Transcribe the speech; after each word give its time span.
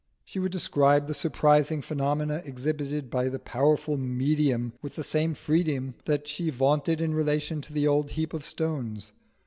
She 0.25 0.39
would 0.39 0.51
describe 0.51 1.05
the 1.05 1.13
surprising 1.13 1.83
phenomena 1.83 2.41
exhibited 2.43 3.11
by 3.11 3.29
the 3.29 3.37
powerful 3.37 3.97
Medium 3.97 4.73
with 4.81 4.95
the 4.95 5.03
same 5.03 5.35
freedom 5.35 5.93
that 6.05 6.27
she 6.27 6.49
vaunted 6.49 6.99
in 6.99 7.13
relation 7.13 7.61
to 7.61 7.71
the 7.71 7.87
old 7.87 8.09
heap 8.09 8.33
of 8.33 8.43
stones. 8.43 9.11